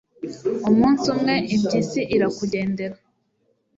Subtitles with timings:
[0.69, 2.95] umunsi umwe, impyisi irakugendera